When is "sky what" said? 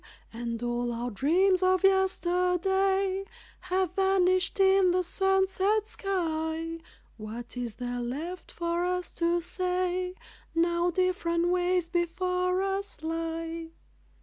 5.85-7.55